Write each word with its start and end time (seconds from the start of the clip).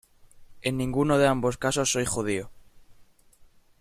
En 0.63 0.77
ninguno 0.77 1.19
de 1.19 1.27
ambos 1.27 1.59
casos 1.59 1.91
soy 1.91 2.05
judío. 2.05 2.49